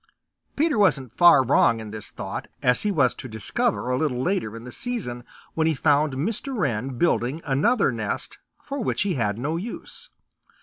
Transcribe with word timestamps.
Peter 0.55 0.79
wasn't 0.79 1.13
far 1.13 1.43
wrong 1.45 1.79
in 1.79 1.91
this 1.91 2.09
thought, 2.09 2.47
as 2.63 2.81
he 2.81 2.89
was 2.91 3.13
to 3.13 3.27
discover 3.27 3.91
a 3.91 3.97
little 3.99 4.19
later 4.19 4.57
in 4.57 4.63
the 4.63 4.71
season 4.71 5.23
when 5.53 5.67
he 5.67 5.75
found 5.75 6.13
Mr. 6.13 6.57
Wren 6.57 6.97
building 6.97 7.39
another 7.45 7.91
nest 7.91 8.39
for 8.63 8.79
which 8.83 9.03
he 9.03 9.13
had 9.13 9.37
no 9.37 9.57
use. 9.57 10.09